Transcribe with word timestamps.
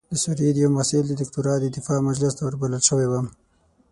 د 0.09 0.13
سوریې 0.23 0.51
د 0.53 0.57
یوه 0.63 0.73
محصل 0.75 1.03
د 1.07 1.13
دکتورا 1.21 1.53
د 1.59 1.65
دفاع 1.75 1.99
مجلس 2.09 2.33
ته 2.35 2.41
وربلل 2.45 2.81
شوی 2.89 3.07
وم. 3.09 3.27